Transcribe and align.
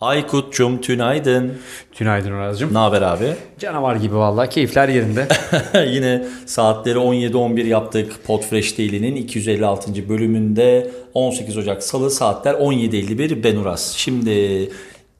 Aykut'cum 0.00 0.80
tünaydın. 0.80 1.58
Tünaydın 1.92 2.32
Uraz'cığım. 2.32 2.74
Ne 2.74 2.78
haber 2.78 3.02
abi? 3.02 3.34
Canavar 3.58 3.96
gibi 3.96 4.14
vallahi 4.14 4.50
keyifler 4.50 4.88
yerinde. 4.88 5.28
Yine 5.86 6.24
saatleri 6.46 6.98
17-11 6.98 7.66
yaptık 7.66 8.12
Podfresh 8.26 8.78
Daily'nin 8.78 9.16
256. 9.16 10.08
bölümünde 10.08 10.90
18 11.14 11.56
Ocak 11.56 11.82
Salı 11.82 12.10
saatler 12.10 12.54
17.51 12.54 13.44
ben 13.44 13.56
Uraz. 13.56 13.94
Şimdi 13.96 14.70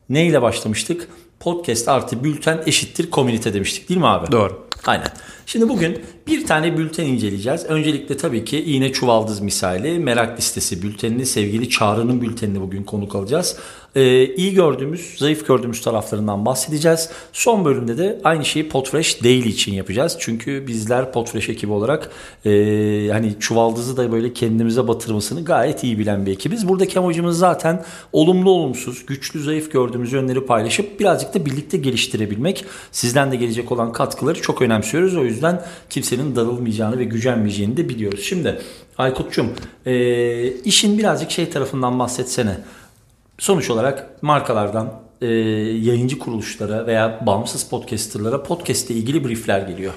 neyle 0.08 0.42
başlamıştık? 0.42 1.08
Podcast 1.40 1.88
artı 1.88 2.24
bülten 2.24 2.60
eşittir 2.66 3.10
komünite 3.10 3.54
demiştik 3.54 3.88
değil 3.88 4.00
mi 4.00 4.06
abi? 4.06 4.32
Doğru. 4.32 4.68
Aynen. 4.86 5.08
Şimdi 5.48 5.68
bugün 5.68 5.98
bir 6.26 6.46
tane 6.46 6.78
bülten 6.78 7.04
inceleyeceğiz. 7.04 7.64
Öncelikle 7.68 8.16
tabii 8.16 8.44
ki 8.44 8.64
iğne 8.64 8.92
çuvaldız 8.92 9.40
misali 9.40 9.98
merak 9.98 10.38
listesi 10.38 10.82
bültenini 10.82 11.26
sevgili 11.26 11.70
Çağrı'nın 11.70 12.20
bültenini 12.20 12.60
bugün 12.60 12.84
konuk 12.84 13.14
alacağız. 13.14 13.56
Ee, 13.94 14.34
iyi 14.34 14.54
gördüğümüz, 14.54 15.14
zayıf 15.18 15.46
gördüğümüz 15.46 15.80
taraflarından 15.80 16.46
bahsedeceğiz. 16.46 17.10
Son 17.32 17.64
bölümde 17.64 17.98
de 17.98 18.20
aynı 18.24 18.44
şeyi 18.44 18.68
Podfresh 18.68 19.24
Daily 19.24 19.48
için 19.48 19.74
yapacağız. 19.74 20.16
Çünkü 20.20 20.66
bizler 20.66 21.12
Podfresh 21.12 21.48
ekibi 21.48 21.72
olarak 21.72 22.10
e, 22.44 22.50
hani 23.12 23.34
çuvaldızı 23.40 23.96
da 23.96 24.12
böyle 24.12 24.32
kendimize 24.32 24.88
batırmasını 24.88 25.44
gayet 25.44 25.84
iyi 25.84 25.98
bilen 25.98 26.26
bir 26.26 26.32
ekibiz. 26.32 26.68
Buradaki 26.68 26.98
amacımız 26.98 27.38
zaten 27.38 27.84
olumlu 28.12 28.50
olumsuz, 28.50 29.06
güçlü 29.06 29.42
zayıf 29.42 29.72
gördüğümüz 29.72 30.12
yönleri 30.12 30.46
paylaşıp 30.46 31.00
birazcık 31.00 31.34
da 31.34 31.46
birlikte 31.46 31.76
geliştirebilmek. 31.76 32.64
Sizden 32.92 33.32
de 33.32 33.36
gelecek 33.36 33.72
olan 33.72 33.92
katkıları 33.92 34.42
çok 34.42 34.62
önemsiyoruz. 34.62 35.16
O 35.16 35.24
yüzden 35.24 35.37
kimsenin 35.90 36.36
darılmayacağını 36.36 36.98
ve 36.98 37.04
gücenmeyeceğini 37.04 37.76
de 37.76 37.88
biliyoruz. 37.88 38.20
Şimdi 38.22 38.60
Aykut'cum 38.98 39.52
e, 39.86 40.52
işin 40.52 40.98
birazcık 40.98 41.30
şey 41.30 41.50
tarafından 41.50 41.98
bahsetsene. 41.98 42.58
Sonuç 43.38 43.70
olarak 43.70 44.22
markalardan 44.22 44.92
e, 45.20 45.26
yayıncı 45.26 46.18
kuruluşlara 46.18 46.86
veya 46.86 47.26
bağımsız 47.26 47.64
podcasterlara 47.64 48.42
podcast 48.42 48.90
ile 48.90 48.98
ilgili 48.98 49.24
briefler 49.24 49.60
geliyor. 49.60 49.92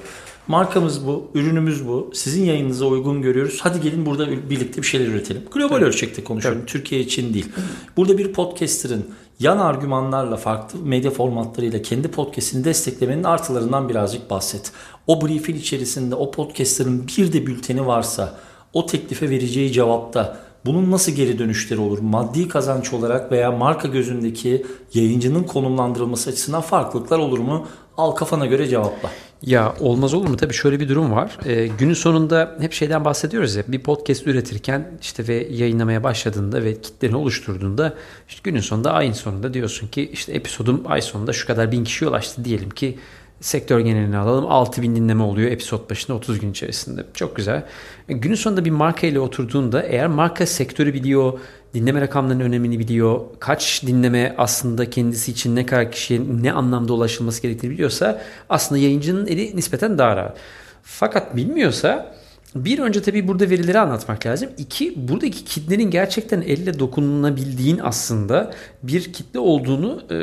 Markamız 0.48 1.08
bu, 1.08 1.32
ürünümüz 1.34 1.88
bu. 1.88 2.12
Sizin 2.14 2.46
yayınınıza 2.46 2.86
uygun 2.86 3.22
görüyoruz. 3.22 3.60
Hadi 3.62 3.82
gelin 3.82 4.06
burada 4.06 4.50
birlikte 4.50 4.82
bir 4.82 4.88
şeyler 4.88 5.08
üretelim. 5.08 5.42
Global 5.52 5.78
evet. 5.78 5.88
ölçekte 5.88 6.24
konuşuyorum. 6.24 6.60
Evet. 6.60 6.70
Türkiye 6.70 7.02
için 7.02 7.34
değil. 7.34 7.50
Burada 7.98 8.18
bir 8.18 8.34
podcaster'ın 8.34 9.06
yan 9.40 9.58
argümanlarla 9.58 10.38
farklı 10.38 10.80
medya 10.80 11.12
formatlarıyla 11.12 11.82
kendi 11.82 12.08
podcast'ini 12.08 12.64
desteklemenin 12.64 13.24
artılarından 13.24 13.90
birazcık 13.90 14.30
bahset. 14.30 14.72
O 15.08 15.22
briefin 15.22 15.56
içerisinde 15.56 16.16
o 16.16 16.32
podcaster'ın 16.32 17.08
bir 17.08 17.34
de 17.34 17.48
bülteni 17.48 17.88
varsa 17.88 18.40
o 18.74 18.86
teklife 18.86 19.30
vereceği 19.30 19.72
cevapta 19.72 20.51
bunun 20.66 20.92
nasıl 20.92 21.12
geri 21.12 21.40
dönüşleri 21.40 21.80
olur? 21.80 22.00
Maddi 22.00 22.48
kazanç 22.48 22.94
olarak 22.94 23.32
veya 23.32 23.52
marka 23.52 23.88
gözündeki 23.88 24.66
yayıncının 24.94 25.44
konumlandırılması 25.44 26.30
açısından 26.30 26.62
farklılıklar 26.62 27.20
olur 27.20 27.40
mu? 27.40 27.68
Al 27.98 28.12
kafana 28.12 28.46
göre 28.46 28.68
cevapla. 28.68 29.10
Ya 29.42 29.74
olmaz 29.80 30.14
olur 30.14 30.30
mu? 30.30 30.38
Tabii 30.38 30.54
şöyle 30.54 30.80
bir 30.80 30.90
durum 30.90 31.12
var. 31.12 31.38
Ee, 31.46 31.68
günün 31.68 31.94
sonunda 31.94 32.58
hep 32.60 32.74
şeyden 32.74 33.06
bahsediyoruz 33.06 33.56
ya. 33.56 33.64
Bir 33.68 33.80
podcast 33.80 34.28
üretirken 34.28 34.92
işte 35.02 35.28
ve 35.28 35.48
yayınlamaya 35.52 36.04
başladığında 36.04 36.64
ve 36.64 36.82
kitleni 36.82 37.16
oluşturduğunda 37.16 37.94
işte 38.30 38.42
günün 38.44 38.60
sonunda 38.60 38.92
ayın 38.92 39.14
sonunda 39.14 39.54
diyorsun 39.54 39.88
ki 39.88 40.10
işte 40.14 40.34
episodum 40.34 40.84
ay 40.86 41.02
sonunda 41.02 41.34
şu 41.34 41.48
kadar 41.48 41.72
bin 41.72 41.84
kişiye 41.84 42.10
ulaştı 42.10 42.46
diyelim 42.46 42.70
ki 42.70 42.98
sektör 43.42 43.80
genelini 43.80 44.18
alalım. 44.18 44.46
6000 44.48 44.96
dinleme 44.96 45.24
oluyor 45.24 45.52
episod 45.52 45.90
başına 45.90 46.16
30 46.16 46.40
gün 46.40 46.52
içerisinde. 46.52 47.06
Çok 47.14 47.36
güzel. 47.36 47.64
E, 48.10 48.14
günün 48.14 48.36
sonunda 48.36 48.66
bir 48.66 48.72
marka 48.72 49.08
ile 49.08 49.20
oturduğunda 49.20 49.84
eğer 49.84 50.08
marka 50.08 50.46
sektörü 50.46 50.94
biliyor, 50.94 51.40
dinleme 51.74 52.02
rakamlarının 52.02 52.44
önemini 52.44 52.80
biliyor, 52.80 53.22
kaç 53.40 53.84
dinleme 53.88 54.36
aslında 54.38 54.90
kendisi 54.90 55.32
için 55.32 55.56
ne 55.56 55.66
kadar 55.66 55.92
kişiye 55.92 56.22
ne 56.42 56.52
anlamda 56.52 56.94
ulaşılması 56.94 57.42
gerektiğini 57.42 57.72
biliyorsa 57.72 58.22
aslında 58.50 58.82
yayıncının 58.82 59.28
eli 59.28 59.56
nispeten 59.56 59.98
daha 59.98 60.16
rahat. 60.16 60.38
Fakat 60.84 61.36
bilmiyorsa 61.36 62.16
bir 62.56 62.80
önce 62.80 63.02
tabii 63.02 63.28
burada 63.28 63.50
verileri 63.50 63.80
anlatmak 63.80 64.26
lazım. 64.26 64.50
İki, 64.58 65.08
buradaki 65.08 65.44
kitlenin 65.46 65.92
gerçekten 65.92 66.42
elle 66.42 66.80
dokununabildiğin 66.80 67.80
aslında 67.84 68.54
bir 68.84 69.14
kitle 69.14 69.40
olduğunu 69.40 70.02
e, 70.12 70.16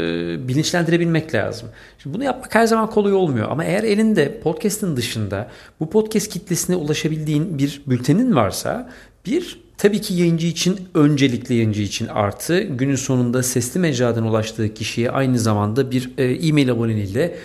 bilinçlendirebilmek 0.49 1.34
lazım. 1.34 1.69
Şimdi 1.99 2.17
bunu 2.17 2.25
yapmak 2.25 2.55
her 2.55 2.67
zaman 2.67 2.91
kolay 2.91 3.12
olmuyor. 3.12 3.50
Ama 3.50 3.65
eğer 3.65 3.84
elinde 3.84 4.41
podcast'ın 4.41 4.97
dışında 4.97 5.50
bu 5.81 5.91
podcast 5.91 6.28
kitlesine 6.28 6.77
ulaşabildiğin 6.77 7.59
bir 7.59 7.83
bültenin 7.87 8.34
varsa 8.34 8.91
bir 9.27 9.69
Tabii 9.78 10.00
ki 10.00 10.15
yayıncı 10.15 10.47
için 10.47 10.88
öncelikli 10.94 11.55
yayıncı 11.55 11.83
için 11.83 12.06
artı 12.06 12.61
günün 12.61 12.94
sonunda 12.94 13.43
sesli 13.43 13.81
mecradan 13.81 14.25
ulaştığı 14.25 14.75
kişiye 14.75 15.11
aynı 15.11 15.38
zamanda 15.38 15.91
bir 15.91 16.11
e, 16.19 16.25
e-mail 16.25 16.72
aboneliğiyle 16.72 17.38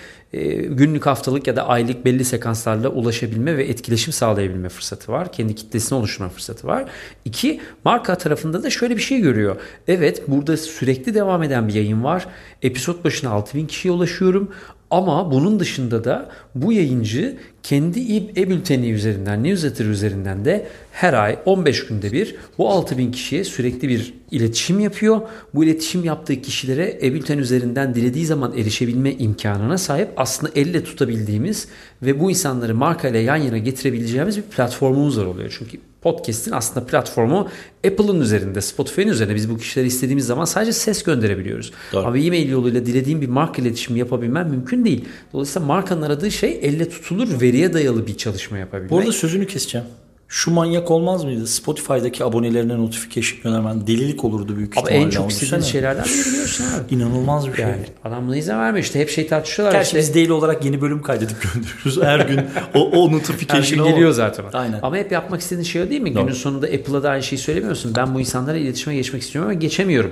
günlük 0.70 1.06
haftalık 1.06 1.48
ya 1.48 1.56
da 1.56 1.68
aylık 1.68 2.06
belli 2.06 2.26
sekanslarla 2.26 2.90
ulaşabilme 2.90 3.58
ve 3.58 3.64
etkileşim 3.64 4.14
sağlayabilme 4.14 4.70
fırsatı 4.70 5.12
var. 5.12 5.32
Kendi 5.32 5.56
kitlesini 5.56 6.00
oluşturma 6.00 6.30
fırsatı 6.30 6.68
var. 6.68 6.86
İki, 7.26 7.62
marka 7.86 8.16
tarafında 8.16 8.64
da 8.64 8.70
şöyle 8.70 8.98
bir 8.98 9.02
şey 9.02 9.20
görüyor. 9.20 9.56
Evet 9.88 10.24
burada 10.28 10.58
sürekli 10.58 11.14
devam 11.14 11.44
eden 11.44 11.68
bir 11.68 11.74
yayın 11.74 12.04
var. 12.04 12.26
Episod 12.62 13.04
başına 13.04 13.30
6000 13.30 13.68
kişiye 13.68 13.94
ulaşıyorum. 13.94 14.52
Ama 14.94 15.32
bunun 15.32 15.60
dışında 15.60 16.04
da 16.04 16.30
bu 16.56 16.74
yayıncı 16.74 17.38
kendi 17.64 18.00
e-bülteni 18.16 18.90
üzerinden, 18.90 19.44
newsletter 19.44 19.86
üzerinden 19.86 20.46
de 20.46 20.68
her 20.92 21.14
ay 21.14 21.40
15 21.46 21.88
günde 21.88 22.12
bir 22.12 22.36
bu 22.58 22.70
6000 22.70 23.12
kişiye 23.12 23.44
sürekli 23.44 23.90
bir 23.90 24.14
iletişim 24.32 24.80
yapıyor. 24.80 25.22
Bu 25.54 25.64
iletişim 25.64 26.04
yaptığı 26.04 26.42
kişilere 26.42 27.00
e-bülten 27.02 27.38
üzerinden 27.38 27.96
dilediği 27.96 28.26
zaman 28.26 28.58
erişebilme 28.58 29.14
imkanına 29.14 29.78
sahip 29.78 30.10
aslında 30.18 30.52
elle 30.56 30.84
tutabildiğimiz 30.84 31.68
ve 32.02 32.20
bu 32.20 32.30
insanları 32.30 32.76
markayla 32.76 33.20
yan 33.20 33.38
yana 33.38 33.58
getirebileceğimiz 33.58 34.38
bir 34.38 34.42
platformumuz 34.42 35.20
var 35.20 35.26
oluyor. 35.26 35.56
Çünkü 35.60 35.78
podcast'in 36.04 36.52
aslında 36.52 36.86
platformu 36.86 37.48
Apple'ın 37.88 38.22
üzerinde, 38.22 38.62
Spotify'ın 38.62 39.08
üzerinde 39.08 39.36
biz 39.36 39.50
bu 39.50 39.58
kişilere 39.58 39.88
istediğimiz 39.88 40.26
zaman 40.26 40.46
sadece 40.46 40.74
ses 40.74 41.04
gönderebiliyoruz. 41.04 41.72
Doğru. 41.94 42.08
Ama 42.08 42.18
e-mail 42.18 42.50
yoluyla 42.50 42.86
dilediğim 42.86 43.22
bir 43.22 43.28
marka 43.30 43.62
iletişimi 43.62 44.00
yapabilmem 44.00 44.50
mümkün 44.50 44.86
değil. 44.86 45.06
Dolayısıyla 45.34 45.68
markanın 45.68 46.02
aradığı 46.02 46.32
şey 46.32 46.60
elle 46.62 46.90
tutulur, 46.90 47.42
veriye 47.42 47.74
dayalı 47.74 48.08
bir 48.08 48.18
çalışma 48.18 48.58
yapabilmek. 48.58 48.92
Bu 48.92 49.00
arada 49.00 49.12
sözünü 49.12 49.48
keseceğim. 49.48 49.88
Şu 50.36 50.52
manyak 50.52 50.92
olmaz 50.92 51.24
mıydı? 51.24 51.48
Spotify'daki 51.48 52.24
abonelerine 52.24 52.78
notification 52.78 53.40
göndermen 53.44 53.88
delilik 53.88 54.24
olurdu 54.24 54.58
büyük 54.58 54.70
ihtimalle. 54.70 54.98
Abi 54.98 55.04
en 55.04 55.10
çok 55.10 55.32
istediğin 55.32 55.62
şeylerden 55.62 56.04
biri 56.06 56.26
biliyorsun 56.32 56.66
abi. 56.66 56.96
İnanılmaz 56.96 57.48
bir 57.48 57.54
şey. 57.54 57.66
Yani 57.66 57.76
adam 58.04 58.28
buna 58.28 58.38
izin 58.38 58.54
vermiyor 58.54 58.84
işte 58.84 59.00
hep 59.00 59.10
şey 59.10 59.28
tartışıyorlar. 59.28 59.74
Gerçi 59.76 59.86
işte. 59.86 60.00
biz 60.00 60.16
daily 60.16 60.32
olarak 60.32 60.66
yeni 60.66 60.82
bölüm 60.82 61.02
kaydedip 61.02 61.38
gönderiyoruz. 61.54 62.02
Her 62.02 62.20
gün 62.20 62.42
o, 62.74 62.90
o 62.90 63.12
notification 63.12 63.88
geliyor 63.88 64.12
zaten. 64.12 64.46
Aynen. 64.54 64.80
Ama 64.82 64.98
hep 64.98 65.12
yapmak 65.12 65.42
istediğin 65.42 65.66
şey 65.66 65.82
o 65.82 65.90
değil 65.90 66.02
mi? 66.02 66.16
Doğru. 66.16 66.24
Günün 66.24 66.36
sonunda 66.36 66.66
Apple'a 66.66 67.04
da 67.04 67.10
aynı 67.10 67.24
şeyi 67.24 67.40
söylemiyorsun. 67.40 67.96
Ben 67.96 68.16
bu 68.16 68.20
insanlara 68.20 68.58
iletişime 68.58 68.96
geçmek 68.96 69.22
istiyorum 69.22 69.52
ama 69.52 69.60
geçemiyorum. 69.60 70.12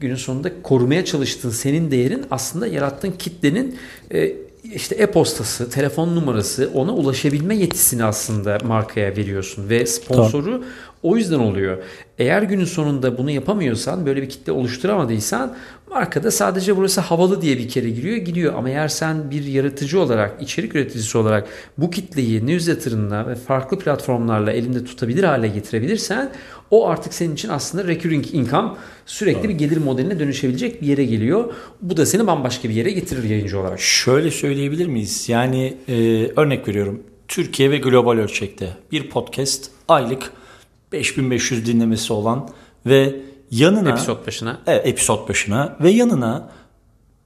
Günün 0.00 0.16
sonunda 0.16 0.62
korumaya 0.62 1.04
çalıştığın 1.04 1.50
senin 1.50 1.90
değerin 1.90 2.26
aslında 2.30 2.66
yarattığın 2.66 3.12
kitlenin 3.18 3.78
e, 4.14 4.32
işte 4.64 4.94
e-postası, 4.94 5.70
telefon 5.70 6.16
numarası 6.16 6.70
ona 6.74 6.94
ulaşabilme 6.94 7.56
yetisini 7.56 8.04
aslında 8.04 8.58
markaya 8.64 9.16
veriyorsun 9.16 9.68
ve 9.68 9.86
sponsoru 9.86 10.44
tamam. 10.44 10.62
o 11.02 11.16
yüzden 11.16 11.38
oluyor. 11.38 11.78
Eğer 12.18 12.42
günün 12.42 12.64
sonunda 12.64 13.18
bunu 13.18 13.30
yapamıyorsan, 13.30 14.06
böyle 14.06 14.22
bir 14.22 14.28
kitle 14.28 14.52
oluşturamadıysan 14.52 15.56
markada 15.90 16.30
sadece 16.30 16.76
burası 16.76 17.00
havalı 17.00 17.42
diye 17.42 17.58
bir 17.58 17.68
kere 17.68 17.90
giriyor, 17.90 18.16
gidiyor. 18.16 18.54
Ama 18.54 18.68
eğer 18.68 18.88
sen 18.88 19.30
bir 19.30 19.44
yaratıcı 19.44 20.00
olarak, 20.00 20.42
içerik 20.42 20.74
üreticisi 20.74 21.18
olarak 21.18 21.48
bu 21.78 21.90
kitleyi 21.90 22.46
newsletter'ınla 22.46 23.28
ve 23.28 23.34
farklı 23.34 23.78
platformlarla 23.78 24.52
elinde 24.52 24.84
tutabilir 24.84 25.24
hale 25.24 25.48
getirebilirsen 25.48 26.32
o 26.70 26.88
artık 26.88 27.14
senin 27.14 27.34
için 27.34 27.48
aslında 27.48 27.88
recurring 27.88 28.34
income 28.34 28.70
sürekli 29.06 29.48
bir 29.48 29.54
gelir 29.54 29.76
modeline 29.76 30.18
dönüşebilecek 30.18 30.82
bir 30.82 30.86
yere 30.86 31.04
geliyor. 31.04 31.54
Bu 31.82 31.96
da 31.96 32.06
seni 32.06 32.26
bambaşka 32.26 32.68
bir 32.68 32.74
yere 32.74 32.90
getirir 32.90 33.24
yayıncı 33.24 33.60
olarak. 33.60 33.80
Şöyle 33.80 34.30
söyleyebilir 34.30 34.86
miyiz? 34.86 35.28
Yani 35.28 35.76
e, 35.88 36.26
örnek 36.36 36.68
veriyorum. 36.68 37.02
Türkiye 37.28 37.70
ve 37.70 37.78
global 37.78 38.16
ölçekte 38.16 38.68
bir 38.92 39.10
podcast 39.10 39.70
aylık 39.88 40.32
5500 40.92 41.66
dinlemesi 41.66 42.12
olan 42.12 42.48
ve 42.86 43.16
yanına 43.50 43.90
episod 43.90 44.26
başına 44.26 44.60
evet, 44.66 44.86
episod 44.86 45.28
başına 45.28 45.76
ve 45.80 45.90
yanına 45.90 46.50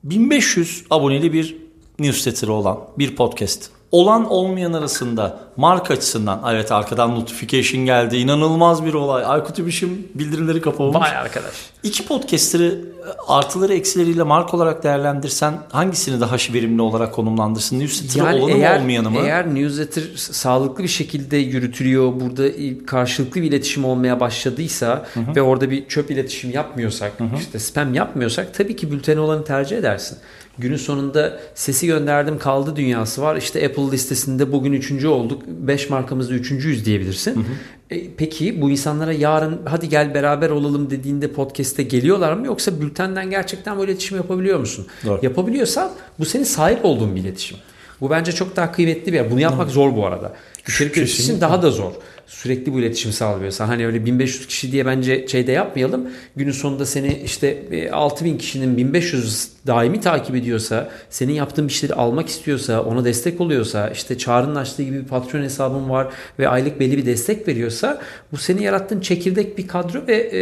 1500 0.05 0.85
aboneli 0.91 1.33
bir 1.33 1.57
newsletter 1.99 2.49
olan 2.49 2.81
bir 2.99 3.17
podcast 3.17 3.71
olan 3.93 4.31
olmayan 4.31 4.73
arasında 4.73 5.41
marka 5.57 5.95
açısından 5.95 6.41
evet 6.51 6.73
arkadan 6.73 7.15
notification 7.15 7.87
geldi. 7.87 8.17
İnanılmaz 8.17 8.85
bir 8.85 8.95
olay. 8.95 9.25
Aykut 9.27 9.59
Ümüş'ün 9.59 10.11
bildirimleri 10.15 10.61
kapamış. 10.61 10.97
Vay 10.97 11.17
arkadaş. 11.17 11.55
İki 11.83 12.07
podcaster'ı 12.07 12.95
artıları 13.29 13.75
eksileriyle 13.75 14.23
marka 14.23 14.57
olarak 14.57 14.83
değerlendirsen 14.83 15.55
hangisini 15.73 16.21
daha 16.21 16.37
verimli 16.53 16.83
olarak 16.83 17.15
konumlandırsın? 17.15 17.81
Newsletter'ı 17.81 18.25
Yani 18.25 18.43
olanı 18.43 18.53
eğer, 18.53 18.77
mı 18.77 18.83
olmayanı 18.83 19.11
mı? 19.11 19.21
eğer 19.21 19.55
newsletter 19.55 20.03
sağlıklı 20.17 20.85
bir 20.85 20.89
şekilde 20.89 21.37
yürütülüyor, 21.37 22.21
burada 22.21 22.45
karşılıklı 22.87 23.43
bir 23.43 23.47
iletişim 23.47 23.85
olmaya 23.85 24.21
başladıysa 24.21 25.07
ve 25.37 25.43
orada 25.43 25.71
bir 25.71 25.89
çöp 25.89 26.11
iletişim 26.11 26.51
yapmıyorsak, 26.51 27.13
işte 27.39 27.59
spam 27.59 27.95
yapmıyorsak 27.95 28.55
tabii 28.55 28.77
ki 28.77 28.91
bülten 28.91 29.17
olanı 29.17 29.45
tercih 29.45 29.79
edersin. 29.79 30.19
Günün 30.59 30.77
sonunda 30.77 31.41
sesi 31.55 31.87
gönderdim 31.87 32.39
kaldı 32.39 32.77
dünyası 32.77 33.23
var. 33.23 33.37
İşte 33.37 33.67
Apple 33.67 33.91
listesinde 33.91 34.53
bugün 34.53 34.73
üçüncü 34.73 35.09
olduk. 35.09 35.43
5 35.47 35.91
markamızda 35.91 36.35
üçüncüyüz 36.35 36.85
diyebilirsin. 36.85 37.47
E, 37.91 38.15
peki 38.17 38.61
bu 38.63 38.71
insanlara 38.71 39.13
yarın 39.13 39.61
hadi 39.65 39.89
gel 39.89 40.15
beraber 40.15 40.51
olalım 40.51 40.91
dediğinde 40.91 41.33
podcast'te 41.33 41.83
geliyorlar 41.83 42.33
mı? 42.33 42.47
Yoksa 42.47 42.81
bültenden 42.81 43.31
gerçekten 43.31 43.79
bu 43.79 43.85
iletişim 43.85 44.17
yapabiliyor 44.17 44.59
musun? 44.59 44.87
Doğru. 45.07 45.21
Yapabiliyorsan 45.23 45.91
bu 46.19 46.25
senin 46.25 46.45
sahip 46.45 46.85
olduğun 46.85 47.17
bir 47.17 47.21
iletişim. 47.21 47.59
Bu 48.01 48.11
bence 48.11 48.33
çok 48.33 48.57
daha 48.57 48.73
kıymetli 48.73 49.13
bir 49.13 49.17
yer. 49.17 49.31
Bunu 49.31 49.41
yapmak 49.41 49.71
zor 49.71 49.97
bu 49.97 50.07
arada. 50.07 50.35
İçerik 50.69 50.97
üreticisi 50.97 51.41
daha 51.41 51.63
da 51.63 51.71
zor. 51.71 51.93
Sürekli 52.27 52.73
bu 52.73 52.81
iletişim 52.81 53.13
sağlıyorsan 53.13 53.67
hani 53.67 53.87
öyle 53.87 54.07
1500 54.07 54.47
kişi 54.47 54.73
diye 54.73 54.87
bence 54.87 55.29
şeyde 55.29 55.53
yapmayalım. 55.53 56.09
Günün 56.37 56.53
sonunda 56.53 56.87
seni 56.87 57.21
işte 57.25 57.49
e, 57.71 57.91
6000 57.91 58.39
kişinin 58.39 58.77
1500 58.77 59.49
daimi 59.67 60.01
takip 60.01 60.37
ediyorsa, 60.37 60.91
senin 61.11 61.33
yaptığın 61.33 61.69
bir 61.69 61.73
şeyleri 61.73 61.99
almak 61.99 62.29
istiyorsa, 62.29 62.83
ona 62.83 63.05
destek 63.05 63.41
oluyorsa, 63.41 63.89
işte 63.89 64.19
Çağrı'nın 64.19 64.57
açtığı 64.57 64.83
gibi 64.83 65.01
bir 65.01 65.09
patron 65.09 65.43
hesabın 65.43 65.91
var 65.91 66.09
ve 66.39 66.49
aylık 66.49 66.81
belli 66.81 66.97
bir 66.97 67.07
destek 67.07 67.49
veriyorsa 67.49 68.01
bu 68.33 68.37
senin 68.37 68.63
yarattığın 68.63 69.01
çekirdek 69.01 69.59
bir 69.59 69.69
kadro 69.69 70.07
ve 70.07 70.17
e, 70.17 70.39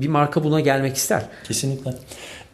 bir 0.00 0.08
marka 0.08 0.44
buna 0.44 0.60
gelmek 0.60 0.96
ister. 0.96 1.22
Kesinlikle. 1.44 1.94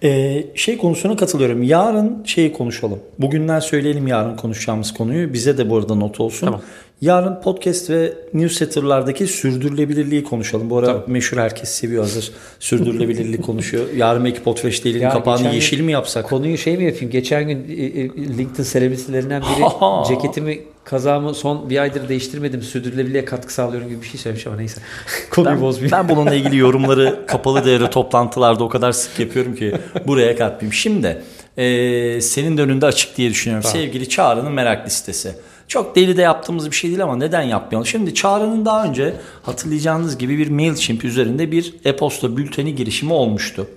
Ee, 0.04 0.44
şey 0.54 0.78
konusuna 0.78 1.16
katılıyorum. 1.16 1.62
Yarın 1.62 2.24
şeyi 2.24 2.52
konuşalım. 2.52 2.98
Bugünden 3.18 3.60
söyleyelim 3.60 4.06
yarın 4.06 4.36
konuşacağımız 4.36 4.94
konuyu. 4.94 5.32
Bize 5.32 5.58
de 5.58 5.70
bu 5.70 5.76
arada 5.76 5.94
not 5.94 6.20
olsun. 6.20 6.46
Tamam. 6.46 6.62
Yarın 7.00 7.40
podcast 7.40 7.90
ve 7.90 8.12
newsletter'lardaki 8.34 9.26
sürdürülebilirliği 9.26 10.24
konuşalım. 10.24 10.70
Bu 10.70 10.78
ara 10.78 10.86
Tamam. 10.86 11.02
meşhur 11.06 11.36
herkes 11.38 11.68
seviyor 11.68 12.02
hazır. 12.02 12.30
Sürdürülebilirlik 12.60 13.42
konuşuyor. 13.46 13.84
Yarın 13.96 14.24
belki 14.24 14.42
Potfresh 14.42 14.84
değilin 14.84 15.00
Ya 15.00 15.10
kapağını 15.10 15.36
geçen 15.38 15.50
gün- 15.50 15.56
yeşil 15.56 15.80
mi 15.80 15.92
yapsak? 15.92 16.28
Konuyu 16.28 16.58
şey 16.58 16.76
mi 16.76 16.84
yapayım? 16.84 17.10
Geçen 17.10 17.48
gün 17.48 17.58
e, 17.68 17.72
e, 17.72 18.04
LinkedIn 18.38 18.62
selebritilerinden 18.62 19.42
biri 19.42 19.64
ceketimi 20.08 20.58
kazağımı 20.84 21.34
son 21.34 21.70
bir 21.70 21.78
aydır 21.78 22.08
değiştirmedim. 22.08 22.62
Sürdürülebilirliğe 22.62 23.24
katkı 23.24 23.54
sağlıyorum 23.54 23.88
gibi 23.88 24.02
bir 24.02 24.06
şey 24.06 24.20
söylemiş 24.20 24.46
ama 24.46 24.56
neyse. 24.56 24.80
Konuyu 25.30 25.54
Ben, 25.54 25.60
bozmayayım. 25.62 25.92
ben 25.92 26.08
bununla 26.16 26.34
ilgili 26.34 26.56
yorumları 26.56 27.26
kapalı 27.26 27.64
devre 27.64 27.90
toplantılarda 27.90 28.64
o 28.64 28.68
kadar 28.68 28.92
sık 28.92 29.18
yapıyorum 29.20 29.54
ki 29.54 29.74
buraya 30.06 30.36
katmayayım. 30.36 30.72
Şimdi 30.72 31.22
e, 31.56 32.20
senin 32.20 32.56
de 32.56 32.62
önünde 32.62 32.86
açık 32.86 33.16
diye 33.16 33.30
düşünüyorum. 33.30 33.68
Tamam. 33.72 33.84
Sevgili 33.86 34.08
Çağrı'nın 34.08 34.52
merak 34.52 34.86
listesi. 34.86 35.32
Çok 35.68 35.96
deli 35.96 36.16
de 36.16 36.22
yaptığımız 36.22 36.70
bir 36.70 36.76
şey 36.76 36.90
değil 36.90 37.02
ama 37.02 37.16
neden 37.16 37.42
yapmayalım? 37.42 37.86
Şimdi 37.86 38.14
Çağrı'nın 38.14 38.64
daha 38.64 38.84
önce 38.84 39.14
hatırlayacağınız 39.42 40.18
gibi 40.18 40.38
bir 40.38 40.50
MailChimp 40.50 41.04
üzerinde 41.04 41.52
bir 41.52 41.74
e-posta 41.84 42.36
bülteni 42.36 42.74
girişimi 42.74 43.12
olmuştu. 43.12 43.68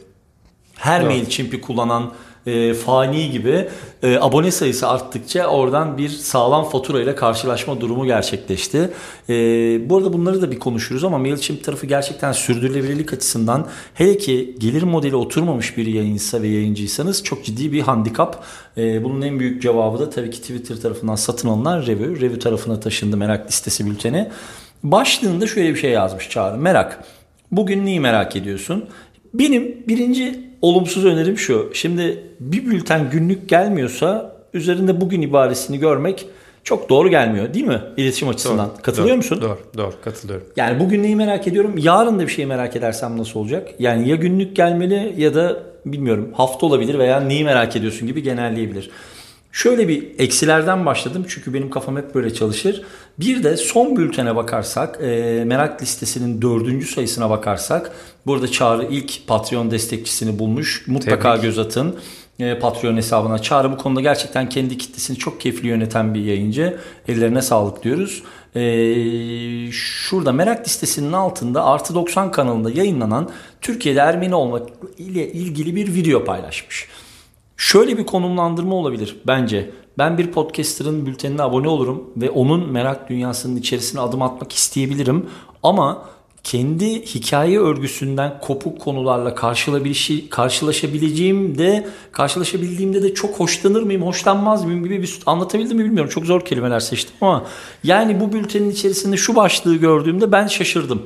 Her 0.76 1.02
Evet. 1.02 1.10
MailChimp'i 1.12 1.62
kullanan 1.62 2.12
e, 2.48 2.74
fani 2.74 3.32
gibi 3.32 3.68
e, 4.04 4.18
abone 4.18 4.52
sayısı 4.52 4.88
arttıkça 4.88 5.48
oradan 5.48 5.98
bir 5.98 6.10
sağlam 6.10 6.70
fatura 6.70 7.02
ile 7.02 7.16
karşılaşma 7.16 7.82
durumu 7.82 8.06
gerçekleşti. 8.06 8.90
E, 9.30 9.34
bu 9.90 9.98
arada 9.98 10.14
bunları 10.14 10.42
da 10.42 10.52
bir 10.52 10.60
konuşuruz 10.60 11.04
ama 11.04 11.18
MailChimp 11.18 11.64
tarafı 11.64 11.86
gerçekten 11.86 12.32
sürdürülebilirlik 12.32 13.14
açısından 13.14 13.68
hele 13.94 14.18
ki 14.18 14.56
gelir 14.60 14.84
modeli 14.84 15.16
oturmamış 15.16 15.78
bir 15.78 15.86
yayıncıysa 15.88 16.42
ve 16.42 16.48
yayıncıysanız 16.48 17.24
çok 17.24 17.46
ciddi 17.46 17.72
bir 17.72 17.82
handikap. 17.82 18.44
E, 18.78 19.04
bunun 19.04 19.22
en 19.22 19.40
büyük 19.40 19.62
cevabı 19.62 20.00
da 20.00 20.10
tabii 20.10 20.32
ki 20.32 20.42
Twitter 20.42 20.76
tarafından 20.76 21.16
satın 21.16 21.50
alınan 21.50 21.82
Review. 21.82 22.16
Review 22.16 22.40
tarafına 22.40 22.80
taşındı 22.80 23.18
merak 23.18 23.48
listesi 23.48 23.86
bülteni. 23.86 24.30
Başlığında 24.84 25.48
şöyle 25.48 25.70
bir 25.70 25.80
şey 25.80 25.92
yazmış 25.92 26.30
Çağrı. 26.30 26.58
Merak. 26.58 27.04
Bugün 27.52 27.86
neyi 27.86 28.00
merak 28.00 28.36
ediyorsun? 28.36 28.86
Benim 29.34 29.88
birinci 29.88 30.47
olumsuz 30.62 31.06
önerim 31.06 31.38
şu. 31.38 31.72
Şimdi 31.74 32.24
bir 32.40 32.66
bülten 32.66 33.10
günlük 33.10 33.50
gelmiyorsa 33.50 34.38
üzerinde 34.54 35.02
bugün 35.02 35.22
ibaresini 35.22 35.80
görmek 35.80 36.26
çok 36.64 36.90
doğru 36.90 37.10
gelmiyor 37.10 37.54
değil 37.54 37.66
mi? 37.66 37.82
İletişim 37.98 38.30
açısından. 38.30 38.70
Katılıyor 38.82 39.10
Doğru, 39.10 39.18
musun? 39.18 39.42
Doğru, 39.42 39.60
doğru 39.78 39.94
katılıyorum. 40.04 40.48
Yani 40.56 40.80
bugün 40.80 41.04
neyi 41.04 41.16
merak 41.16 41.48
ediyorum? 41.48 41.76
Yarın 41.78 42.20
da 42.20 42.24
bir 42.24 42.32
şey 42.32 42.46
merak 42.46 42.76
edersem 42.76 43.18
nasıl 43.18 43.40
olacak? 43.40 43.70
Yani 43.80 44.10
ya 44.10 44.16
günlük 44.16 44.56
gelmeli 44.56 45.14
ya 45.18 45.36
da 45.36 45.64
bilmiyorum 45.86 46.30
hafta 46.34 46.66
olabilir 46.66 47.00
veya 47.00 47.20
neyi 47.20 47.44
merak 47.44 47.76
ediyorsun 47.76 48.08
gibi 48.08 48.24
genelleyebilir. 48.24 48.90
Şöyle 49.52 49.88
bir 49.88 50.20
eksilerden 50.20 50.86
başladım 50.86 51.26
çünkü 51.28 51.54
benim 51.54 51.70
kafam 51.70 51.98
hep 51.98 52.16
böyle 52.16 52.34
çalışır. 52.34 52.84
Bir 53.20 53.44
de 53.44 53.58
son 53.58 53.98
bültene 53.98 54.36
bakarsak, 54.36 55.00
e, 55.02 55.44
merak 55.46 55.82
listesinin 55.82 56.42
dördüncü 56.42 56.88
sayısına 56.88 57.30
bakarsak, 57.30 57.92
burada 58.26 58.48
Çağrı 58.48 58.88
ilk 58.92 59.28
Patreon 59.28 59.72
destekçisini 59.72 60.40
bulmuş. 60.40 60.84
Mutlaka 60.88 61.32
Tebrik. 61.32 61.44
göz 61.44 61.60
atın 61.60 61.96
e, 62.40 62.60
Patreon 62.60 62.98
hesabına. 62.98 63.40
Çağrı 63.40 63.72
bu 63.72 63.78
konuda 63.78 64.02
gerçekten 64.02 64.50
kendi 64.50 64.78
kitlesini 64.78 65.18
çok 65.18 65.42
keyifli 65.42 65.68
yöneten 65.68 66.14
bir 66.14 66.22
yayıncı. 66.22 66.78
Ellerine 67.08 67.42
sağlık 67.42 67.84
diyoruz. 67.84 68.24
E, 68.56 69.72
şurada 69.72 70.32
merak 70.32 70.68
listesinin 70.68 71.14
altında 71.14 71.66
Artı 71.66 71.96
90 71.96 72.32
kanalında 72.32 72.72
yayınlanan 72.72 73.30
Türkiye'de 73.62 74.00
Ermeni 74.00 74.36
olmak 74.36 74.70
ile 74.98 75.32
ilgili 75.32 75.76
bir 75.76 75.94
video 75.94 76.26
paylaşmış. 76.26 76.88
Şöyle 77.58 77.98
bir 77.98 78.06
konumlandırma 78.06 78.76
olabilir 78.76 79.18
bence. 79.28 79.72
Ben 79.98 80.18
bir 80.18 80.32
podcaster'ın 80.32 81.06
bültenine 81.06 81.42
abone 81.42 81.70
olurum 81.70 82.04
ve 82.18 82.30
onun 82.30 82.72
merak 82.72 83.10
dünyasının 83.10 83.56
içerisine 83.56 84.02
adım 84.02 84.22
atmak 84.22 84.54
isteyebilirim. 84.54 85.26
Ama 85.64 86.06
kendi 86.44 87.06
hikaye 87.06 87.60
örgüsünden 87.60 88.40
kopuk 88.42 88.82
konularla 88.82 89.36
karşılaşabileceğim 90.30 91.58
de 91.58 91.88
karşılaşabildiğimde 92.12 93.04
de 93.04 93.14
çok 93.14 93.40
hoşlanır 93.40 93.84
mıyım, 93.84 94.02
hoşlanmaz 94.02 94.66
mıyım 94.66 94.84
gibi 94.84 95.02
bir 95.02 95.20
anlatabildim 95.26 95.78
mi 95.78 95.86
bilmiyorum. 95.86 96.10
Çok 96.10 96.26
zor 96.26 96.46
kelimeler 96.46 96.80
seçtim 96.80 97.16
ama 97.22 97.46
yani 97.84 98.20
bu 98.20 98.34
bültenin 98.34 98.70
içerisinde 98.70 99.18
şu 99.18 99.36
başlığı 99.36 99.76
gördüğümde 99.76 100.32
ben 100.32 100.48
şaşırdım. 100.48 101.02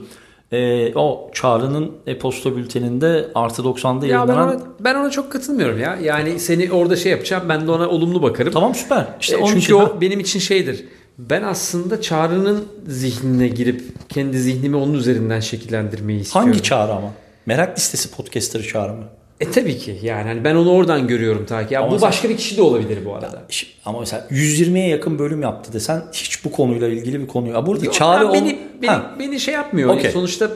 Ee, 0.52 0.94
o 0.96 1.30
Çağrı'nın 1.34 1.92
e-posta 2.08 2.56
bülteninde 2.56 3.28
artı 3.36 3.62
90'da 3.62 3.88
Ya 4.08 4.28
ben 4.28 4.34
yayınlanan... 4.34 4.48
ona, 4.56 4.64
ben 4.80 4.96
ona 4.96 5.10
çok 5.10 5.32
katılmıyorum 5.32 5.80
ya. 5.80 5.98
Yani 6.04 6.40
seni 6.40 6.72
orada 6.72 6.96
şey 6.96 7.12
yapacağım 7.12 7.44
ben 7.50 7.68
de 7.68 7.72
ona 7.72 7.88
olumlu 7.90 8.22
bakarım. 8.22 8.54
Tamam 8.54 8.76
süper. 8.76 9.06
İşte 9.22 9.36
E, 9.36 9.38
onun 9.38 9.48
Çünkü 9.48 9.60
için, 9.60 9.74
o 9.74 9.80
ha. 9.80 10.02
benim 10.02 10.20
için 10.20 10.40
şeydir. 10.40 10.86
Ben 11.18 11.44
aslında 11.44 12.02
Çağrı'nın 12.02 12.64
zihnine 12.88 13.48
girip 13.48 13.84
kendi 14.10 14.40
zihnimi 14.40 14.76
onun 14.76 14.94
üzerinden 14.94 15.40
şekillendirmeyi 15.40 16.20
istiyorum. 16.20 16.50
Hangi 16.52 16.64
çağrı 16.64 16.92
ama? 16.92 17.12
Merak 17.46 17.78
listesi 17.78 18.12
podcaster'ı 18.12 18.64
çağrı 18.68 18.94
mı? 18.94 19.04
E 19.42 19.52
tabii 19.52 19.78
ki 19.78 20.00
yani 20.04 20.24
hani 20.28 20.44
ben 20.44 20.56
onu 20.56 20.72
oradan 20.72 21.08
görüyorum 21.08 21.46
ta 21.46 21.68
ki. 21.68 21.74
Ya 21.74 21.82
Ama 21.82 21.92
bu 21.92 22.00
sen- 22.00 22.08
başka 22.08 22.30
bir 22.30 22.38
kişi 22.38 22.58
de 22.58 22.62
olabilir 22.62 23.06
bu 23.06 23.16
arada. 23.16 23.44
Ama 23.86 24.00
mesela 24.00 24.28
120'ye 24.30 24.88
yakın 24.88 25.20
bölüm 25.20 25.42
yaptı 25.42 25.74
desen 25.74 26.04
hiç 26.14 26.46
bu 26.46 26.52
konuyla 26.52 26.88
ilgili 26.88 27.20
bir 27.22 27.28
konuyu. 27.28 27.54
Ha 27.56 27.66
burada 27.66 27.86
Yok, 27.86 27.96
beni, 28.34 28.50
ol- 28.54 28.56
beni, 28.82 28.90
Ha, 28.92 29.16
beni 29.20 29.40
şey 29.40 29.54
yapmıyor. 29.54 29.90
Okey. 29.90 30.12
Sonuçta 30.12 30.52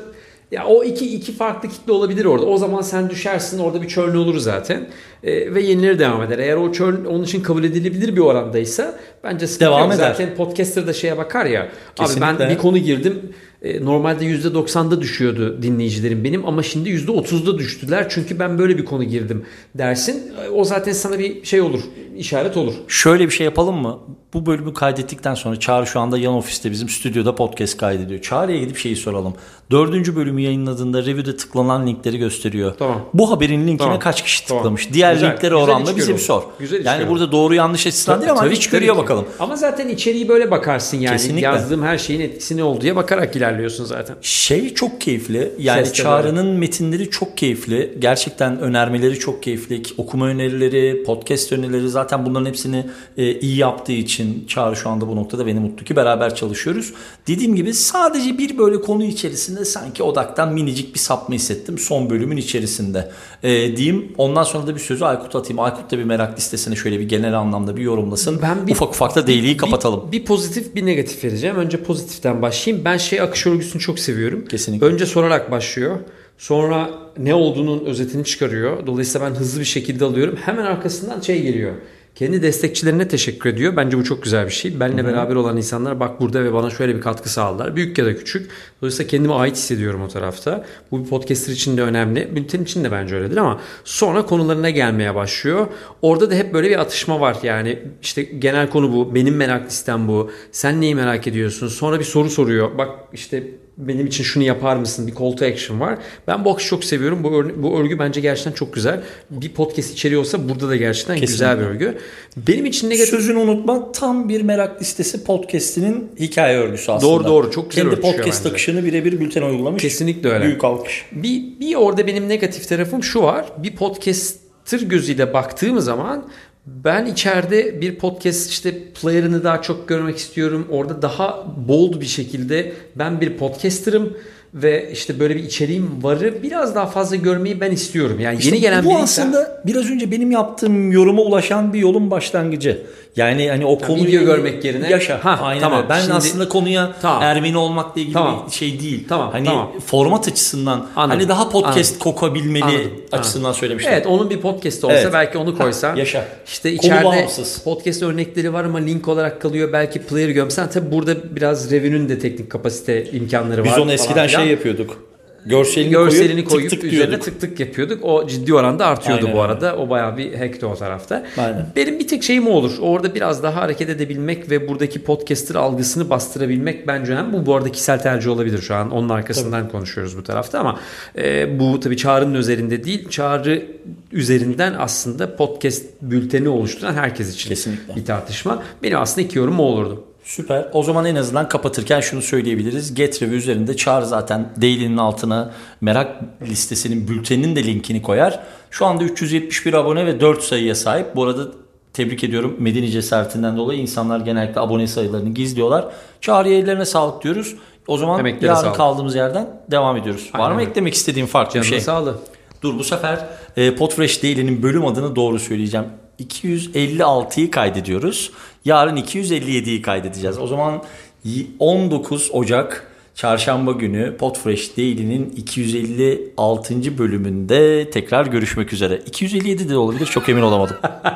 ya 0.51 0.65
o 0.65 0.83
iki 0.83 1.15
iki 1.15 1.31
farklı 1.31 1.69
kitle 1.69 1.91
olabilir 1.91 2.25
orada. 2.25 2.45
O 2.45 2.57
zaman 2.57 2.81
sen 2.81 3.09
düşersin 3.09 3.59
orada 3.59 3.81
bir 3.81 3.87
churn 3.87 4.15
olur 4.15 4.37
zaten. 4.37 4.87
E, 5.23 5.53
ve 5.53 5.61
yenileri 5.61 5.99
devam 5.99 6.23
eder. 6.23 6.39
Eğer 6.39 6.55
o 6.57 6.71
churn 6.71 7.05
onun 7.05 7.23
için 7.23 7.43
kabul 7.43 7.63
edilebilir 7.63 8.15
bir 8.15 8.21
orandaysa 8.21 8.95
bence 9.23 9.47
Devam 9.59 9.91
eder. 9.91 9.97
Zaten 10.11 10.35
podcaster 10.35 10.87
da 10.87 10.93
şeye 10.93 11.17
bakar 11.17 11.45
ya. 11.45 11.61
Abi 11.61 11.69
Kesinlikle. 11.95 12.39
ben 12.39 12.49
bir 12.49 12.57
konu 12.57 12.77
girdim. 12.77 13.21
e, 13.61 13.85
Normalde 13.85 14.25
%90'da 14.25 15.01
düşüyordu 15.01 15.61
dinleyicilerim 15.61 16.23
benim 16.23 16.45
ama 16.45 16.63
şimdi 16.63 16.89
%30'da 16.89 17.57
düştüler. 17.57 18.05
Çünkü 18.09 18.39
ben 18.39 18.59
böyle 18.59 18.77
bir 18.77 18.85
konu 18.85 19.03
girdim 19.03 19.45
dersin. 19.75 20.23
E, 20.45 20.49
O 20.49 20.63
zaten 20.63 20.91
sana 20.93 21.19
bir 21.19 21.43
şey 21.45 21.61
olur. 21.61 21.79
İşaret 22.17 22.57
olur. 22.57 22.73
Şöyle 22.87 23.25
bir 23.25 23.31
şey 23.31 23.45
yapalım 23.45 23.75
mı? 23.75 23.99
Bu 24.33 24.45
bölümü 24.45 24.73
kaydettikten 24.73 25.35
sonra 25.35 25.59
Çağrı 25.59 25.87
şu 25.87 25.99
anda 25.99 26.17
yan 26.17 26.33
ofiste 26.33 26.71
bizim 26.71 26.89
stüdyoda 26.89 27.35
podcast 27.35 27.77
kaydediyor. 27.77 28.21
Çağrı'ya 28.21 28.59
gidip 28.59 28.77
şeyi 28.77 28.95
soralım. 28.95 29.33
Dördüncü 29.71 30.15
bölümü 30.15 30.41
yayınladığında 30.41 31.01
review'de 31.01 31.37
tıklanan 31.37 31.87
linkleri 31.87 32.17
gösteriyor. 32.17 32.73
Tamam. 32.79 33.01
Bu 33.13 33.31
haberin 33.31 33.61
linkine 33.61 33.77
Tamam. 33.77 33.99
kaç 33.99 34.23
kişi 34.23 34.47
Tamam. 34.47 34.63
tıklamış? 34.63 34.93
Diğer 34.93 35.13
Güzel. 35.13 35.31
linklere 35.31 35.55
Güzel 35.55 35.63
oranla 35.63 35.95
bize 35.97 36.13
bir 36.13 36.19
sor. 36.19 36.43
Güzel 36.59 36.85
yani 36.85 37.09
burada 37.09 37.31
doğru 37.31 37.55
yanlış 37.55 37.87
açısından 37.87 38.19
değil 38.21 38.31
ama 38.31 38.41
Tabii 38.41 38.53
içgörüye 38.53 38.89
tabii 38.91 39.01
bakalım. 39.01 39.25
Ama 39.39 39.55
zaten 39.55 39.89
içeriği 39.89 40.27
böyle 40.29 40.51
bakarsın 40.51 40.97
yani. 40.97 41.17
Kesinlikle. 41.17 41.45
Yazdığım 41.45 41.83
her 41.83 41.97
şeyin 41.97 42.19
etkisi 42.21 42.57
ne 42.57 42.63
olduğuya 42.63 42.95
bakarak 42.95 43.35
ilerliyorsun 43.35 43.85
zaten. 43.85 44.15
Şey 44.21 44.73
çok 44.73 45.01
keyifli. 45.01 45.51
Yani 45.59 45.93
Çağrı'nın 45.93 46.47
metinleri 46.47 47.09
çok 47.09 47.37
keyifli. 47.37 47.97
Gerçekten 47.99 48.59
önermeleri 48.59 49.19
çok 49.19 49.43
keyifli. 49.43 49.81
Okuma 49.97 50.27
önerileri, 50.27 51.03
podcast 51.03 51.51
önerileri 51.51 51.89
zaten 51.89 52.04
bunların 52.25 52.45
hepsini 52.45 52.85
e, 53.17 53.39
iyi 53.39 53.57
yaptığı 53.57 53.91
için 53.91 54.45
Çağrı 54.47 54.75
şu 54.75 54.89
anda 54.89 55.07
bu 55.07 55.15
noktada 55.15 55.45
beni 55.45 55.59
mutlu 55.59 55.85
ki 55.85 55.95
beraber 55.95 56.35
çalışıyoruz. 56.35 56.93
Dediğim 57.27 57.55
gibi 57.55 57.73
sadece 57.73 58.37
bir 58.37 58.57
böyle 58.57 58.81
konu 58.81 59.03
içerisinde 59.03 59.65
sanki 59.65 60.03
odaktan 60.03 60.53
minicik 60.53 60.93
bir 60.93 60.99
sapma 60.99 61.35
hissettim 61.35 61.77
son 61.77 62.09
bölümün 62.09 62.37
içerisinde. 62.37 63.11
E, 63.43 63.77
diyeyim. 63.77 64.13
Ondan 64.17 64.43
sonra 64.43 64.67
da 64.67 64.75
bir 64.75 64.79
sözü 64.79 65.05
Aykut'a 65.05 65.39
atayım. 65.39 65.59
Aykut 65.59 65.91
da 65.91 65.97
bir 65.97 66.03
merak 66.03 66.37
listesine 66.37 66.75
şöyle 66.75 66.99
bir 66.99 67.09
genel 67.09 67.39
anlamda 67.39 67.77
bir 67.77 67.81
yorumlasın. 67.81 68.39
Ben 68.41 68.67
bir- 68.67 68.71
ufak 68.71 68.89
ufak 68.89 69.15
da 69.15 69.27
daily'yi 69.27 69.57
kapatalım. 69.57 70.03
Bir, 70.11 70.19
bir 70.19 70.25
pozitif 70.25 70.75
bir 70.75 70.85
negatif 70.85 71.23
vereceğim. 71.23 71.55
Önce 71.55 71.83
pozitiften 71.83 72.41
başlayayım. 72.41 72.85
Ben 72.85 72.97
şey 72.97 73.21
akış 73.21 73.47
örgüsünü 73.47 73.81
çok 73.81 73.99
seviyorum. 73.99 74.45
Kesinlikle. 74.45 74.85
Önce 74.85 75.05
sorarak 75.05 75.51
başlıyor. 75.51 75.97
Sonra 76.37 76.89
ne 77.17 77.33
olduğunun 77.33 77.85
özetini 77.85 78.23
çıkarıyor. 78.25 78.87
Dolayısıyla 78.87 79.29
ben 79.29 79.35
hızlı 79.35 79.59
bir 79.59 79.65
şekilde 79.65 80.05
alıyorum. 80.05 80.35
Hemen 80.45 80.65
arkasından 80.65 81.21
şey 81.21 81.41
geliyor. 81.41 81.73
Kendi 82.15 82.41
destekçilerine 82.41 83.07
teşekkür 83.07 83.49
ediyor. 83.49 83.75
Bence 83.75 83.97
bu 83.97 84.03
çok 84.03 84.23
güzel 84.23 84.45
bir 84.45 84.51
şey. 84.51 84.79
Benimle 84.79 85.05
beraber 85.05 85.35
olan 85.35 85.57
insanlar 85.57 85.99
bak 85.99 86.21
burada 86.21 86.43
ve 86.43 86.53
bana 86.53 86.69
şöyle 86.69 86.95
bir 86.95 87.01
katkı 87.01 87.29
sağladılar. 87.29 87.75
Büyük 87.75 87.97
ya 87.97 88.05
da 88.05 88.15
küçük. 88.15 88.51
Dolayısıyla 88.81 89.09
kendime 89.09 89.33
ait 89.33 89.55
hissediyorum 89.55 90.01
o 90.01 90.07
tarafta. 90.07 90.65
Bu 90.91 91.03
bir 91.03 91.09
podcaster 91.09 91.53
için 91.53 91.77
de 91.77 91.81
önemli. 91.81 92.35
Bülten 92.35 92.63
için 92.63 92.83
de 92.83 92.91
bence 92.91 93.15
öyledir 93.15 93.37
ama 93.37 93.61
sonra 93.83 94.25
konularına 94.25 94.69
gelmeye 94.69 95.15
başlıyor. 95.15 95.67
Orada 96.01 96.31
da 96.31 96.35
hep 96.35 96.53
böyle 96.53 96.69
bir 96.69 96.79
atışma 96.79 97.19
var. 97.19 97.37
Yani 97.43 97.79
işte 98.01 98.23
genel 98.23 98.69
konu 98.69 98.93
bu. 98.93 99.15
Benim 99.15 99.35
merak 99.35 99.67
listem 99.67 100.07
bu. 100.07 100.31
Sen 100.51 100.81
neyi 100.81 100.95
merak 100.95 101.27
ediyorsun? 101.27 101.67
Sonra 101.67 101.99
bir 101.99 102.05
soru 102.05 102.29
soruyor. 102.29 102.77
Bak 102.77 102.89
işte 103.13 103.43
benim 103.77 104.07
için 104.07 104.23
şunu 104.23 104.43
yapar 104.43 104.75
mısın? 104.75 105.07
Bir 105.07 105.15
call 105.15 105.31
to 105.31 105.45
action 105.45 105.79
var. 105.79 105.97
Ben 106.27 106.45
bu 106.45 106.51
akışı 106.51 106.69
çok 106.69 106.83
seviyorum. 106.83 107.23
Bu, 107.23 107.31
örgü, 107.31 107.63
bu 107.63 107.79
örgü 107.79 107.99
bence 107.99 108.21
gerçekten 108.21 108.51
çok 108.51 108.73
güzel. 108.73 109.01
Bir 109.29 109.49
podcast 109.49 109.93
içeriği 109.93 110.19
olsa 110.19 110.49
burada 110.49 110.69
da 110.69 110.75
gerçekten 110.75 111.19
güzel 111.19 111.59
bir 111.59 111.63
örgü. 111.63 111.97
Benim 112.37 112.65
için 112.65 112.89
negatif... 112.89 113.09
Sözünü 113.09 113.37
unutma 113.37 113.91
tam 113.91 114.29
bir 114.29 114.41
merak 114.41 114.81
listesi 114.81 115.23
podcast'inin 115.23 116.11
hikaye 116.19 116.57
örgüsü 116.57 116.91
aslında. 116.91 117.13
Doğru, 117.13 117.25
doğru. 117.25 117.51
Çok 117.51 117.69
güzel 117.69 117.83
Kendi 117.83 118.01
podcast 118.01 118.45
akışını 118.45 118.85
birebir 118.85 119.19
bülten 119.19 119.41
uygulamış. 119.41 119.81
Kesinlikle 119.81 120.29
öyle. 120.29 120.45
Büyük 120.45 120.63
alkış. 120.63 121.05
Bir, 121.11 121.59
bir 121.59 121.75
orada 121.75 122.07
benim 122.07 122.29
negatif 122.29 122.69
tarafım 122.69 123.03
şu 123.03 123.21
var. 123.21 123.45
Bir 123.57 123.75
podcaster 123.75 124.79
gözüyle 124.79 125.33
baktığım 125.33 125.79
zaman 125.79 126.29
ben 126.65 127.05
içeride 127.05 127.81
bir 127.81 127.95
podcast 127.95 128.49
işte 128.49 128.83
player'ını 129.01 129.43
daha 129.43 129.61
çok 129.61 129.87
görmek 129.87 130.17
istiyorum. 130.17 130.67
Orada 130.71 131.01
daha 131.01 131.45
bold 131.67 132.01
bir 132.01 132.05
şekilde 132.05 132.73
ben 132.95 133.21
bir 133.21 133.37
podcaster'ım 133.37 134.17
ve 134.55 134.89
işte 134.91 135.19
böyle 135.19 135.35
bir 135.35 135.43
içeriğim 135.43 135.89
varı 136.03 136.43
biraz 136.43 136.75
daha 136.75 136.85
fazla 136.85 137.15
görmeyi 137.15 137.61
ben 137.61 137.71
istiyorum. 137.71 138.19
Yani 138.19 138.37
İşte 138.39 138.49
yeni 138.49 138.61
gelen 138.61 138.85
bu 138.85 138.89
biriyse- 138.89 139.01
aslında 139.03 139.61
biraz 139.65 139.91
önce 139.91 140.11
benim 140.11 140.31
yaptığım 140.31 140.91
yoruma 140.91 141.21
ulaşan 141.21 141.73
bir 141.73 141.79
yolun 141.79 142.11
başlangıcı. 142.11 142.81
Yani 143.15 143.49
hani 143.49 143.65
o 143.65 143.79
konuyu 143.79 144.05
video 144.05 144.25
görmek 144.25 144.65
yerine- 144.65 144.89
yaşa. 144.89 145.19
Ha, 145.25 145.39
Aynen 145.43 145.61
tamam. 145.61 145.77
öyle. 145.79 145.89
Ben 145.89 145.99
Şimdi- 146.01 146.13
aslında 146.13 146.49
konuya 146.49 146.93
Tamam. 147.01 147.23
Ermeni 147.23 147.57
olmakla 147.57 148.01
ilgili 148.01 148.13
Tamam. 148.13 148.43
bir 148.47 148.51
şey 148.55 148.79
değil. 148.79 149.05
Tamam, 149.09 149.31
Hani 149.31 149.45
tamam. 149.45 149.71
format 149.85 150.27
açısından 150.27 150.87
Anladım, 150.95 151.19
hani 151.19 151.29
daha 151.29 151.49
podcast 151.49 151.77
anladım. 151.77 151.99
kokabilmeli 151.99 152.63
Anladım, 152.63 152.91
açısından 153.11 153.43
anladım. 153.45 153.59
söylemiştim. 153.59 153.93
Evet 153.95 154.07
onun 154.07 154.29
bir 154.29 154.41
podcast 154.41 154.83
olsa 154.83 154.95
Evet. 154.95 155.13
belki 155.13 155.37
onu 155.37 155.57
koysan. 155.57 155.91
Ha, 155.93 155.99
yaşa. 155.99 156.25
İşte 156.47 156.69
Konu 156.69 156.85
içeride 156.85 157.05
bağımsız. 157.05 157.57
podcast 157.63 158.03
örnekleri 158.03 158.53
var 158.53 158.63
ama 158.63 158.77
link 158.77 159.07
olarak 159.07 159.41
kalıyor. 159.41 159.73
Belki 159.73 159.99
player 160.01 160.29
gömsen 160.29 160.69
tabi 160.69 160.91
burada 160.91 161.35
biraz 161.35 161.71
review'nun 161.71 162.09
de 162.09 162.19
teknik 162.19 162.49
kapasite 162.49 163.05
imkanları 163.11 163.61
var. 163.61 163.69
Biz 163.71 163.77
onu 163.83 163.91
eskiden 163.91 164.27
filan. 164.27 164.44
Şey 164.45 164.51
yapıyorduk. 164.53 165.05
Görselini, 165.47 165.89
Görselini 165.91 166.29
koyup, 166.45 166.49
koyup 166.49 166.69
tık 166.69 166.81
tık 166.81 166.93
üzerine 166.93 167.07
diyorduk. 167.11 167.25
tık 167.25 167.41
tık 167.41 167.59
yapıyorduk. 167.59 168.05
O 168.05 168.27
ciddi 168.27 168.53
oranda 168.53 168.85
artıyordu 168.85 169.25
Aynen 169.25 169.37
bu 169.37 169.41
öyle. 169.43 169.51
arada. 169.53 169.77
O 169.77 169.89
bayağı 169.89 170.17
bir 170.17 170.33
hackti 170.33 170.65
o 170.65 170.75
tarafta. 170.75 171.25
Aynen. 171.37 171.65
Benim 171.75 171.99
bir 171.99 172.07
tek 172.07 172.23
şeyim 172.23 172.47
olur. 172.47 172.71
Orada 172.81 173.15
biraz 173.15 173.43
daha 173.43 173.61
hareket 173.61 173.89
edebilmek 173.89 174.51
ve 174.51 174.67
buradaki 174.67 175.03
podcaster 175.03 175.55
algısını 175.55 176.09
bastırabilmek 176.09 176.87
bence 176.87 177.11
önemli. 177.13 177.33
Bu 177.33 177.45
bu 177.45 177.55
arada 177.55 177.71
kişisel 177.71 177.99
tercih 177.99 178.29
olabilir 178.31 178.61
şu 178.61 178.75
an. 178.75 178.91
Onun 178.91 179.09
arkasından 179.09 179.69
konuşuyoruz 179.69 180.17
bu 180.17 180.23
tarafta 180.23 180.59
ama 180.59 180.79
e, 181.17 181.59
bu 181.59 181.79
tabii 181.79 181.97
çağrının 181.97 182.33
üzerinde 182.33 182.83
değil. 182.83 183.09
Çağrı 183.09 183.63
üzerinden 184.11 184.73
aslında 184.77 185.35
podcast 185.35 185.85
bülteni 186.01 186.49
oluşturan 186.49 186.93
herkes 186.93 187.33
için 187.35 187.49
Kesinlikle. 187.49 187.95
bir 187.95 188.05
tartışma. 188.05 188.63
Benim 188.83 188.97
aslında 188.99 189.27
iki 189.27 189.37
yorumum 189.37 189.59
o 189.59 189.63
olurdu. 189.63 190.03
Süper. 190.25 190.69
O 190.73 190.83
zaman 190.83 191.05
en 191.05 191.15
azından 191.15 191.49
kapatırken 191.49 191.99
şunu 191.99 192.21
söyleyebiliriz. 192.21 192.93
GetReview 192.93 193.37
üzerinde 193.37 193.77
Çağrı 193.77 194.05
zaten 194.05 194.49
Daily'nin 194.61 194.97
altına 194.97 195.51
merak 195.81 196.15
listesinin 196.41 197.07
bülteninin 197.07 197.55
de 197.55 197.63
linkini 197.63 198.01
koyar. 198.01 198.39
Şu 198.71 198.85
anda 198.85 199.03
371 199.03 199.73
abone 199.73 200.05
ve 200.05 200.19
4 200.19 200.43
sayıya 200.43 200.75
sahip. 200.75 201.15
Bu 201.15 201.23
arada 201.23 201.47
tebrik 201.93 202.23
ediyorum. 202.23 202.55
Medeni 202.59 202.91
cesaretinden 202.91 203.57
dolayı 203.57 203.79
insanlar 203.79 204.19
genellikle 204.19 204.61
abone 204.61 204.87
sayılarını 204.87 205.29
gizliyorlar. 205.29 205.85
Çağrı'ya 206.21 206.57
ellerine 206.57 206.85
sağlık 206.85 207.23
diyoruz. 207.23 207.55
O 207.87 207.97
zaman 207.97 208.19
Emeklere 208.19 208.45
yarın 208.51 208.61
sağlık. 208.61 208.75
kaldığımız 208.75 209.15
yerden 209.15 209.47
devam 209.71 209.97
ediyoruz. 209.97 210.29
Var 210.33 210.39
Aynen 210.39 210.53
mı 210.55 210.59
öyle. 210.61 210.69
eklemek 210.69 210.93
istediğin 210.93 211.25
farklı 211.25 211.59
bir 211.59 211.65
şey? 211.65 211.81
sağlığı. 211.81 212.15
Dur 212.61 212.79
bu 212.79 212.83
sefer 212.83 213.25
e, 213.57 213.75
Podfresh 213.75 214.23
Daily'nin 214.23 214.63
bölüm 214.63 214.85
adını 214.85 215.15
doğru 215.15 215.39
söyleyeceğim. 215.39 215.85
256'yı 216.19 217.51
kaydediyoruz. 217.51 218.31
Yarın 218.65 218.97
257'yi 218.97 219.81
kaydedeceğiz. 219.81 220.39
O 220.39 220.47
zaman 220.47 220.83
y- 221.23 221.45
19 221.59 222.29
Ocak 222.33 222.91
Çarşamba 223.15 223.71
günü 223.71 224.17
Podfresh 224.17 224.77
Daily'nin 224.77 225.29
256. 225.37 226.97
bölümünde 226.97 227.89
tekrar 227.89 228.25
görüşmek 228.25 228.73
üzere. 228.73 228.97
257 229.05 229.69
de 229.69 229.77
olabilir 229.77 230.05
çok 230.05 230.29
emin 230.29 230.41
olamadım. 230.41 230.77